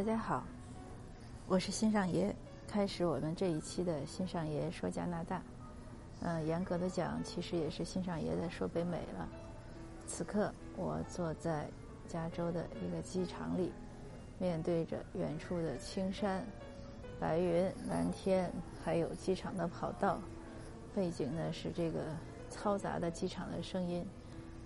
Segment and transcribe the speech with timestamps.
[0.00, 0.42] 大家好，
[1.46, 2.34] 我是新上爷。
[2.66, 5.42] 开始我们这一期的新上爷说加拿大。
[6.22, 9.28] 嗯，严格的讲，其实也是新上爷在说北美了。
[10.06, 11.68] 此刻我坐在
[12.08, 13.72] 加州的一个机场里，
[14.38, 16.42] 面对着远处的青山、
[17.20, 18.50] 白云、蓝天，
[18.82, 20.18] 还有机场的跑道。
[20.94, 22.00] 背景呢是这个
[22.50, 24.02] 嘈杂的机场的声音，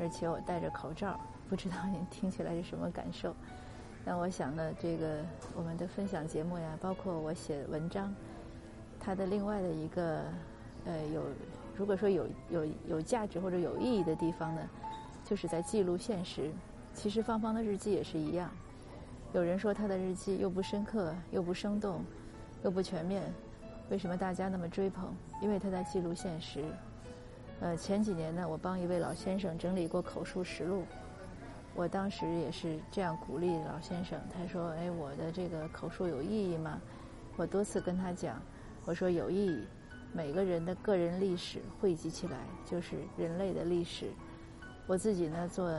[0.00, 3.32] 而且我戴着口罩，不知道您听起来是什么感受。
[4.04, 5.18] 但我想呢，这个
[5.54, 8.14] 我们的分享节目呀，包括我写文章，
[8.98, 10.22] 它的另外的一个
[10.86, 11.22] 呃有，
[11.76, 14.62] 如果说有有有价值或者有意义的地方呢，
[15.24, 16.50] 就是在记录现实。
[16.94, 18.50] 其实芳芳的日记也是一样。
[19.32, 22.02] 有人说她的日记又不深刻，又不生动，
[22.64, 23.22] 又不全面，
[23.90, 25.14] 为什么大家那么追捧？
[25.40, 26.64] 因为他在记录现实。
[27.60, 30.84] 呃，前几年呢，我帮一位老先生整理过口述实录。
[31.74, 36.80] 我当时也是这样鼓励老先生，他说：“哎，我的这个口述有意义吗？”
[37.36, 38.40] 我多次跟他讲，
[38.84, 39.64] 我说有意义。
[40.12, 44.10] 每个人的个人历史汇集起来就是人类的历史。
[44.88, 45.72] 我自己呢做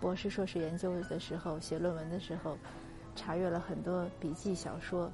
[0.00, 2.56] 博士、硕士研究的时候，写论文的时候，
[3.16, 5.10] 查阅了很多笔记小说。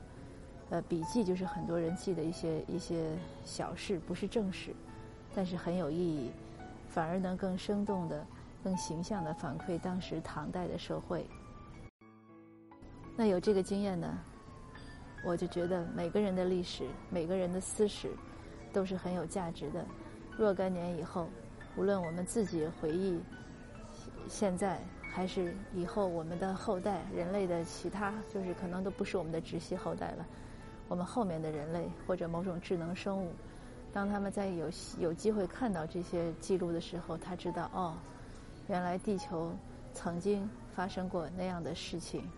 [0.69, 4.75] 呃，笔记就是很多人记的一些一些小事，不是正史，
[5.35, 6.31] 但是很有意义，
[6.89, 8.27] 反而能更生动的。
[8.67, 11.25] 更形象的反馈当时唐代的社会。
[13.17, 14.19] 那有这个经验呢，
[15.25, 18.11] 我就觉得每个人的历史、每个人的私史
[18.73, 19.87] 都是很有价值的。
[20.37, 21.29] 若干年以后，
[21.77, 23.21] 无论我们自己回忆，
[24.27, 30.27] 现在还是以后我们的后代、人类的其他，就是可能都不是我们的直系后代了。
[30.89, 33.31] 我们后面的人类或者某种智能生物，
[33.93, 37.95] 当他们在有有机会看到这些记录的时候，他知道哦。
[38.69, 39.53] 原来地球
[39.93, 42.29] 曾经发生过那样的事情。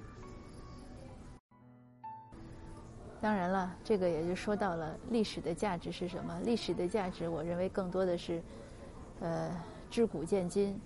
[3.21, 6.38] 当然了，这个也就说到了历史的价值是什么？
[6.44, 8.41] 历史的价值，我认为更多的是，
[9.21, 9.50] 呃，
[9.91, 10.81] 知古见今，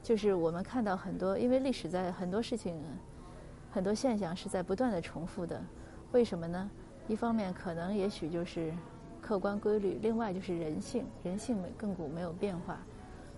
[0.00, 2.80] 就是我们看到很多，因为历史在很多事情、
[3.72, 5.60] 很多现象是在不断的重复的。
[6.12, 6.70] 为什么呢？
[7.08, 8.72] 一方面可能也许就是
[9.20, 12.78] 客观规律，另外就是人性，人性亘古没有变化。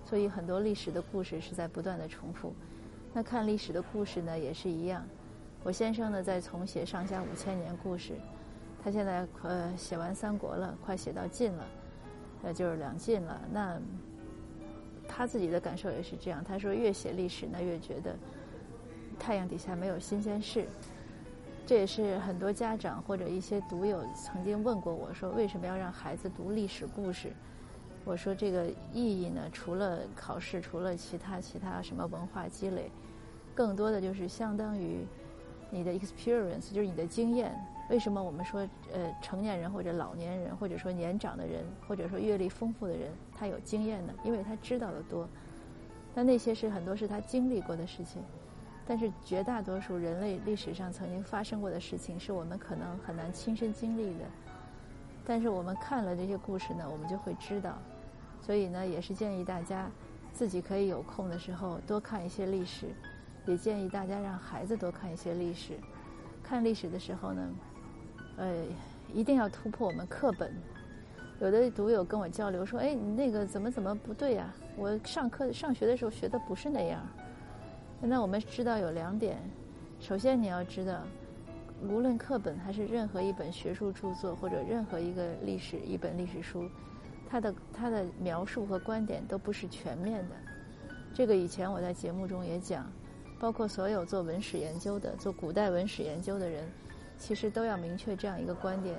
[0.09, 2.55] 所以很多历史的故事是在不断的重复。
[3.13, 5.05] 那看历史的故事呢，也是一样。
[5.63, 8.15] 我先生呢在重写上下五千年故事，
[8.83, 11.67] 他现在呃写完三国了，快写到晋了，
[12.45, 13.39] 呃就是两晋了。
[13.53, 13.79] 那
[15.07, 16.43] 他自己的感受也是这样。
[16.43, 18.17] 他说越写历史呢，越觉得
[19.19, 20.67] 太阳底下没有新鲜事。
[21.67, 27.31] 这也是很多家长或者一些读友曾经问过我说，为什么要让孩子读历史故事？
[28.09, 32.91] 我说这个意义呢，除了考试，除了其他其他什么文化积累，
[33.55, 35.05] 更多的就是相当于
[35.71, 37.55] 你的 experience，就是你的经验。
[37.91, 44.15] 为什么我们说呃成年人或者老年人，或者说年长的人，或者说阅历丰富的人，他有经验呢？
[44.25, 45.29] 因为他知道的多。
[46.15, 48.23] 但那些是很多是他经历过的事情，
[48.87, 54.25] 但是绝大多数人类历史上曾经发生过的事情，是我们可能很难亲身经历的。
[55.27, 57.77] 但是我们看了这些故事呢，我们就会知道。
[58.41, 59.91] 所以呢，也是建议大家
[60.33, 62.87] 自己可以有空的时候多看一些历史，
[63.47, 65.79] 也建议大家让孩子多看一些历史。
[66.43, 67.51] 看历史的时候呢，
[68.39, 68.65] 呃，
[69.13, 70.53] 一定要突破我们课本。
[71.41, 74.53] 有的读友跟我交流说：“哎，你那个怎么怎么不对呀？
[74.77, 77.01] 我上课上学的时候学的不是那样。”
[78.01, 79.39] 那我们知道有两点：
[80.01, 81.03] 首先你要知道，
[81.83, 86.69] 无论课本还是任何一本学术著作或者任何一个历史一本历史书。
[87.31, 90.35] 他的他的描述和观点都不是全面的，
[91.13, 92.91] 这个以前我在节目中也讲，
[93.39, 96.67] 包括所有做文史研究的、做古代文史研究的人，
[97.19, 98.99] 其实都要明确这样一个观点：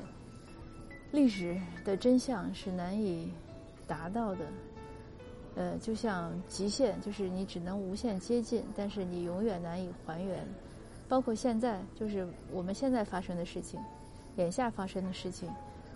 [1.12, 3.34] 历史的真相是难以
[3.88, 4.46] 达到的，
[5.56, 10.48] 呃，就像极限，就是你只能无限接近，但是你永远难以还原。
[11.08, 13.80] 包括现在，就是我们现在发生的事情，
[14.36, 15.50] 眼下发生的事情，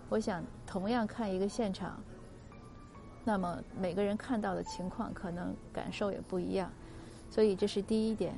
[0.09, 2.01] 我想同样看一个现场。
[3.23, 6.71] 那么每个人看到的情况可能感受也不一样，
[7.29, 8.35] 所以这是第一点。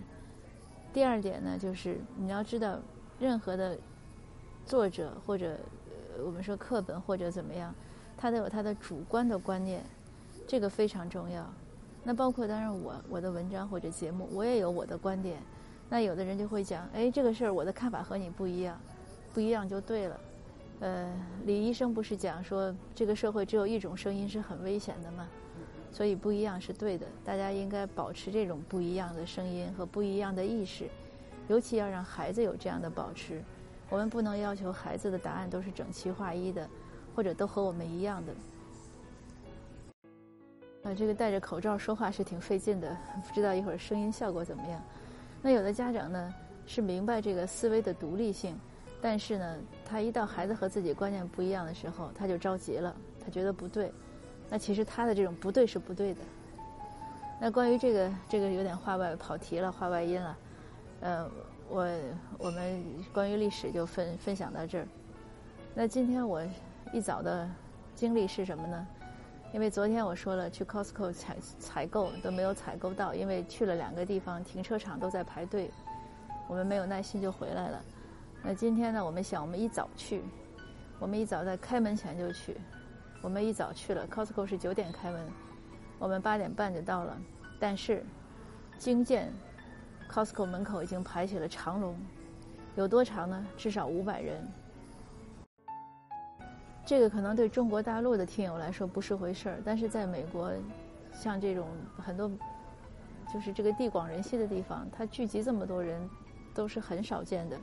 [0.94, 2.80] 第二点呢，就是你要知道，
[3.20, 3.78] 任何的
[4.66, 5.58] 作者或者
[6.24, 7.74] 我们说课本或者怎么样，
[8.16, 9.84] 他都有他的主观的观念，
[10.48, 11.46] 这个非常重要。
[12.04, 15.38] 那包括当然我我的文章或者节目，我也有我的观点。
[15.90, 18.80] 那有的人就会讲，哎，这个事儿我的看法和你不一样，
[19.34, 20.20] 不一样就对了。
[20.82, 21.12] 呃，
[21.46, 25.28] 李医生不是讲说这个社会只有一种声音是很危险的吗？
[25.92, 30.90] 所以不一样是对的，大家应该保持这种不一样的声音和不一样的意识，
[31.48, 33.42] 尤其要让孩子有这样的保持。
[33.90, 36.68] 我们不能要求孩子的答案都是整齐划一的，
[37.16, 38.34] 或者都和我们一样的。
[40.84, 44.82] 啊，这个戴着口罩说话是挺费劲的，不知道一会儿声音效果怎么样。
[45.42, 46.34] 那有的家长呢
[46.66, 48.60] 是明白这个思维的独立性，
[49.06, 49.56] 但是呢，
[49.88, 53.94] 他一到孩子和自己观念不一样的时候，他就着急了，他觉得不对。
[54.50, 56.22] 那其实他的这种不对是不对的。
[57.40, 60.38] 那关于这个，这个有点话外跑题了，话外音了。
[61.02, 61.32] 呃，
[61.70, 61.88] 我
[62.40, 64.88] 我们关于历史就分分享到这儿。
[65.76, 66.42] 那今天我
[66.92, 67.48] 一早的
[67.94, 68.88] 经历是什么呢？
[69.54, 75.70] 因为昨天我说了去 Costco 采采购都没有采购到，因为去了两个地方，停车场都在排队，
[76.48, 77.80] 我们没有耐心就回来了。
[78.48, 80.22] 那今天呢，我们想我们一早去，
[81.00, 82.56] 我们一早在开门前就去，
[83.24, 85.28] 我们一早去了 Costco 是九点开门。
[85.98, 87.18] 我们八点半就到了，
[87.60, 88.06] 但是
[88.78, 89.34] 惊见
[90.08, 91.98] Costco 门口已经排起了长龙，
[92.76, 93.44] 有多长呢？
[93.58, 94.48] 至少五百人。
[96.86, 100.54] 这个可能对中国大陆的听友来说不是回事儿，但是在美国，
[101.12, 101.68] 像这种
[101.98, 102.30] 很多
[103.34, 106.08] 就是这个地广人稀的地方，它聚集这么多人
[106.54, 107.58] 都是很少见的。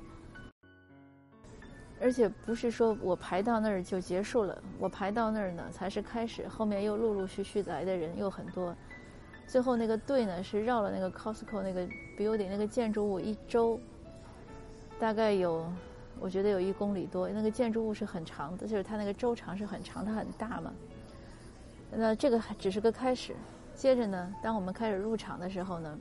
[2.03, 8.75] 而且不是说我排到那儿就结束了，我排到那儿呢才是开始，后面又陆陆续续来的人又很多，
[9.47, 11.87] 最后那个队呢是绕了那个 Costco 那个
[12.19, 13.79] building 那个建筑物一周，
[14.99, 15.65] 大概有
[16.19, 20.73] 我觉得有一公里多，那个建筑物是很长的，就是它那个周长是很长，它很大嘛。
[21.93, 23.33] 那这个只是个开始，
[23.77, 25.99] 接着呢，当我们开始入场的时候呢，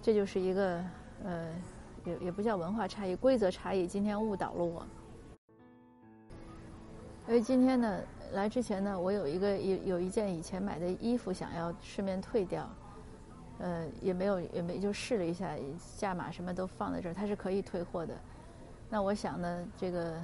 [0.00, 0.80] 这就是一个
[1.24, 1.48] 呃。
[2.04, 3.86] 也也不叫文化差异，规则差异。
[3.86, 4.84] 今天误导了我，
[7.28, 8.00] 因为今天呢，
[8.32, 12.68] 来之前呢，我有一个有有一件以前买的衣服想要顺便退掉，
[13.58, 15.50] 呃，也没有也没就试了一下
[15.96, 18.14] 价码什么都放在这儿，它是可以退货的。
[18.90, 20.14] 那我想呢，这个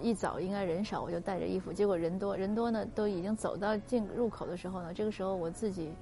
[0.00, 5.92] 一早应该人少，我就带着衣服，结果人多人多呢，都已经走到进入口的时候呢，这个时候我自己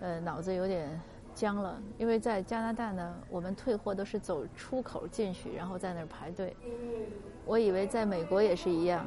[0.00, 1.00] 呃脑子有点。
[1.36, 6.56] 僵了，因为在加拿大呢，我们退货都是走出口进去，然后在那儿排队。
[7.44, 9.06] 我以为在美国也是一样。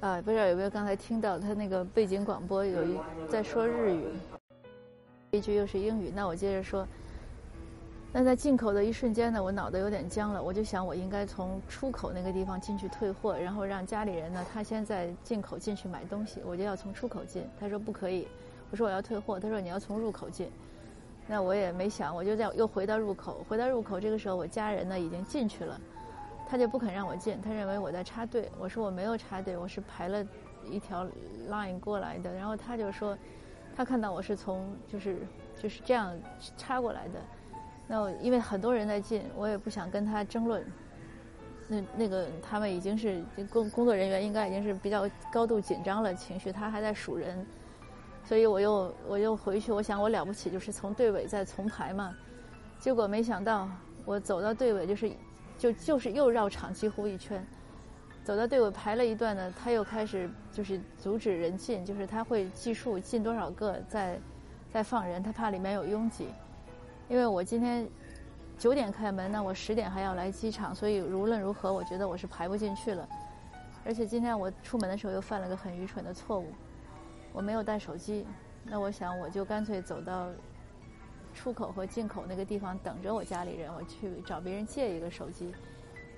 [0.00, 4.04] 啊，不知道有没有刚才听到他那个背景广播有一在说日语，
[5.30, 6.12] 一句又是英语。
[6.12, 6.84] 那我接着说。
[8.10, 17.44] 那在进口的一瞬间呢，我脑袋有点僵了，我就想我应该从出口那个地方进去退货，然后让家里人呢他先在进口进去买东西，我就要从出口进。
[17.60, 18.26] 他说不可以。
[18.70, 20.50] 我说我要退货，他说你要从入口进，
[21.26, 25.80] 那我也没想，我就在又回到入口，回到入口，这个时候我家人呢已经进去了，
[26.48, 28.50] 他就不肯让我进，他认为我在插队。
[28.58, 30.26] 我说我没有插队，我是排了
[30.70, 31.06] 一条
[31.48, 32.32] line 过来的。
[32.34, 33.16] 然后他就说，
[33.74, 35.16] 他看到我是从就是
[35.60, 36.14] 就是这样
[36.56, 37.18] 插过来的，
[37.86, 40.64] 那我因为很多人在进，我也不想跟他争论。
[41.70, 47.46] 那那个他们已经是工工作人员，应该已经是比较高度紧张了情绪，他还在数人。
[48.28, 52.14] 所以我又我又回去，我想我了不起，就是从队尾再重排嘛。
[52.78, 53.66] 结果没想到，
[54.04, 55.10] 我走到队尾就是
[55.56, 57.42] 就就是又绕场几乎一圈。
[58.22, 64.20] 走到队尾排了一段呢，他又开始就是阻止人进，就是他会计数进多少个，再
[64.70, 66.28] 再放人，他怕里面有拥挤。
[67.08, 67.88] 因为我今天
[68.58, 73.08] 九点开门，那我十点还要来机场，所以无论如何，我觉得我是排不进去了。
[73.86, 76.52] 而且今天我出门的时候又犯了个很愚蠢的错误。
[77.38, 78.26] 我没有带手机，
[78.64, 80.28] 那我想我就干脆走到
[81.32, 85.54] 出口和进口那个地方等着我家里人，我去找别人借一个手机，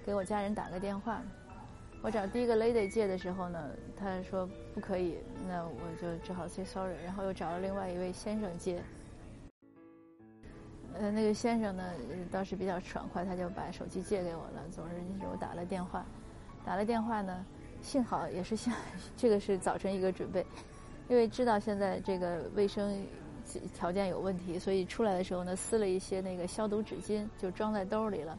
[0.03, 1.21] 给我家人打个电话。
[2.01, 8.83] 我找第一个 lady 借的时候呢，他说不可以，那我就只好 say sorry，然后又找了另外一位先生借。
[10.95, 11.85] 呃，那个先生呢
[12.33, 14.63] 倒是比较爽快，他就把手机借给我了。
[14.71, 16.03] 总之就是我打了电话，
[16.65, 17.45] 打了电话呢，
[17.83, 18.73] 幸好也是像
[19.19, 20.47] 这个是早晨一个准备。
[21.11, 23.05] 因为知道现在这个卫生
[23.75, 28.39] 条件有问题，所以出来的时候呢，撕了一些那个消毒纸巾，就装在兜里了。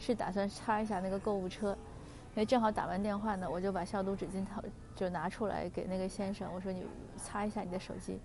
[0.00, 1.70] 是打算擦一下那个购物车，
[2.34, 4.60] 因为正好打完电话呢，我就把消毒纸巾套
[4.96, 6.82] 就拿出来给那个先生，我说你
[7.16, 8.18] 擦一下你的手机。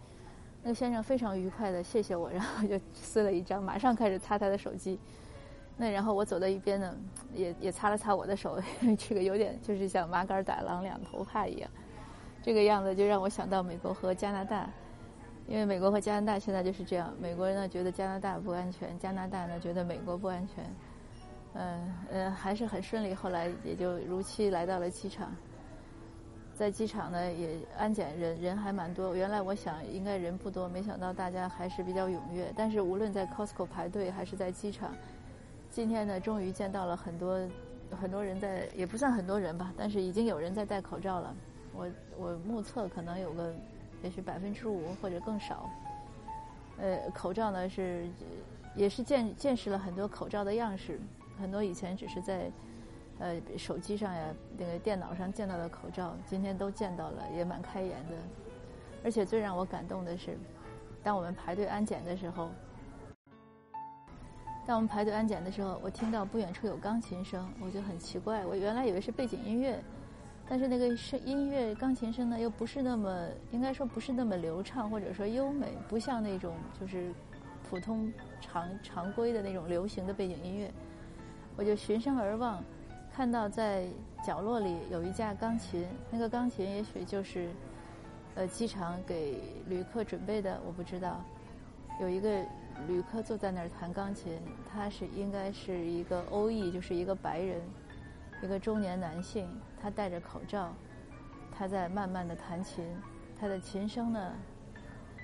[0.64, 5.00] 那个先生非常愉快的谢谢我，然后就撕了一张，马上开始擦他的手机。
[5.78, 6.96] 那然后我走到一边呢，
[7.32, 8.60] 也也擦了擦我的手，
[8.98, 11.70] 这个有点就是像麻杆打狼两头怕一样。
[12.44, 14.70] 这个样子就让我想到美国和加拿大，
[15.48, 20.64] 因为美国和加拿大现在就是这样，美国人呢觉得加拿大不安全，加拿大呢觉得美国不安全，
[21.54, 25.34] 嗯呃还是很顺利，后来也就如期来到了机场。
[26.54, 32.52] 在机场呢也安检人人还蛮多，原来我想应该人不多，没想到大家还是比较踊跃。
[32.58, 34.94] 但是无论在 Costco 排队还是在机场，
[35.72, 37.40] 今天呢终于见到了很多
[37.90, 41.34] 很多人在，也不算很多人吧，但是已经有人在戴口罩了。
[41.76, 41.88] 我
[42.18, 43.54] 我目测可能有个
[44.02, 45.70] 也许百分之五或者更少。
[46.78, 48.08] 呃，口罩呢是
[48.76, 51.00] 也是见见识了很多口罩的样式，
[51.40, 52.52] 很多以前只是在。
[53.20, 54.26] 呃，手机上呀，
[54.58, 58.16] 那个电脑上见到的口罩，今天都见到了，也蛮开眼的。
[59.04, 60.36] 而且最让我感动的是，
[61.04, 62.50] 当我们排队安检的时候，
[64.66, 69.80] 当我们排队安检的时候，我听到不远处有钢琴声，我就很奇怪，我原来以为是背景音乐，
[70.48, 77.14] 但是那个声音乐钢琴声呢，又不是那么，应该说不是那么流畅或者说优美，不像那种就是
[77.70, 80.72] 普通常常规的那种流行的背景音乐，
[81.56, 82.64] 我就循声而望。
[83.16, 83.88] 看到在
[84.26, 87.50] 角落里有一架钢琴，那个钢琴也许就是，
[88.34, 91.24] 呃，机场给旅客准备的，我不知道。
[92.02, 92.44] 有一个
[92.88, 97.62] 旅客坐在那儿弹钢琴，他是应该是一个欧裔，就是一个白人，
[98.42, 99.48] 一个中年男性，
[99.84, 100.72] 他戴着口罩，
[101.52, 102.86] 他在慢慢的弹琴，
[103.38, 104.34] 他的琴声呢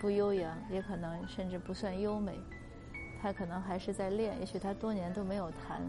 [0.02, 2.38] 不悠扬，也可能甚至不算优美，
[3.22, 5.82] 他可能还是在练，也许他多年都没有弹。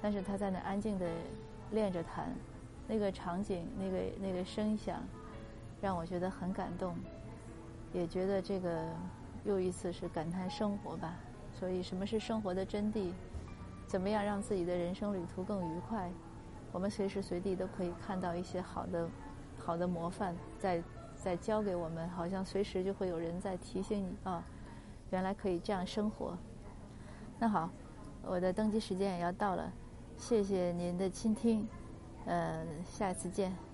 [0.00, 1.10] 但是他在那安静的
[1.72, 2.32] 练着弹，
[2.86, 5.02] 那个场景，那个那个声响，
[5.82, 6.94] 让我觉得很感动，
[7.92, 8.84] 也觉得这个
[9.42, 11.16] 又一次是感叹生活吧。
[11.58, 13.10] 所以，什么是生活的真谛？
[13.88, 16.08] 怎么样让自己的人生旅途更愉快？
[16.78, 19.08] 我们随时随地都可以看到一些好的
[19.58, 20.80] 好的模范在
[21.16, 24.44] 在教给我们，好像随时就会有人在提醒你啊，
[25.10, 26.38] 原来可以这样生活。
[27.36, 27.68] 那好，
[28.22, 29.72] 我的登机时间也要到了。
[30.16, 31.66] 谢谢您的倾听，
[32.26, 33.67] 呃，下次见。